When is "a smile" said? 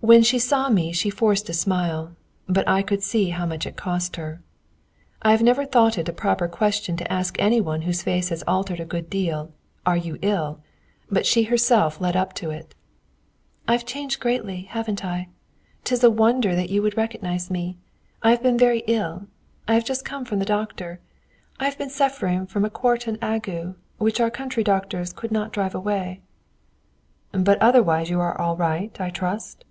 1.48-2.14